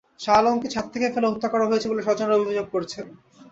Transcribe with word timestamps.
শাহ 0.19 0.35
আলমকে 0.39 0.67
ছাদ 0.73 0.85
থেকে 0.93 1.07
ফেলে 1.13 1.27
হত্যা 1.29 1.49
করা 1.53 1.65
হয়েছে 1.69 1.87
বলে 1.91 2.05
স্বজনেরা 2.07 2.37
অভিযোগ 2.37 2.67
করেছেন। 2.73 3.05